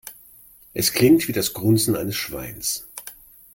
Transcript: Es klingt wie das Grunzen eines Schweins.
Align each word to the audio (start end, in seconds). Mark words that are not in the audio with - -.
Es 0.73 0.93
klingt 0.93 1.27
wie 1.27 1.31
das 1.31 1.53
Grunzen 1.53 1.95
eines 1.95 2.15
Schweins. 2.15 2.87